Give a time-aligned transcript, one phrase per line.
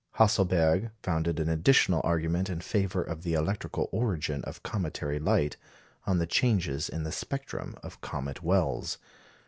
[0.15, 5.57] Hasselberg founded an additional argument in favour of the electrical origin of cometary light
[6.07, 8.97] on the changes in the spectrum of comet Wells.